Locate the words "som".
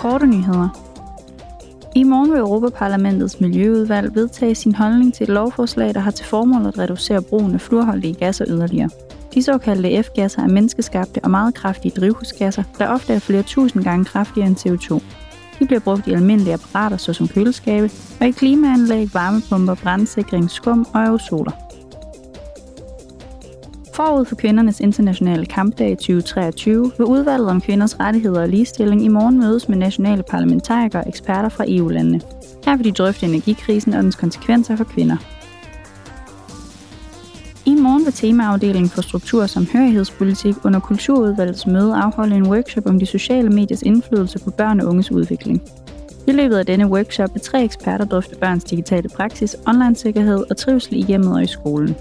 39.46-39.66